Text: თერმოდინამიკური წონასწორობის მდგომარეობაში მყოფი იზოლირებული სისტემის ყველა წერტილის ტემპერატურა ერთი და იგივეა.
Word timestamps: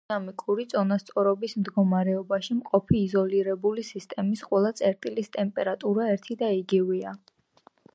თერმოდინამიკური 0.09 0.63
წონასწორობის 0.69 1.53
მდგომარეობაში 1.59 2.57
მყოფი 2.63 2.99
იზოლირებული 3.03 3.87
სისტემის 3.93 4.45
ყველა 4.51 4.75
წერტილის 4.83 5.35
ტემპერატურა 5.39 6.13
ერთი 6.19 6.45
და 6.45 6.55
იგივეა. 6.65 7.19